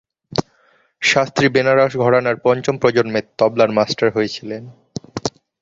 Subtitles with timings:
[1.01, 4.63] শাস্ত্রী বেনারস ঘরানার পঞ্চম প্রজন্মের তবলার মাস্টার হয়েছিলেন।